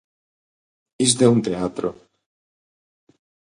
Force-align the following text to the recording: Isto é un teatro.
Isto 1.07 1.21
é 1.27 1.29
un 1.35 1.39
teatro. 1.47 1.89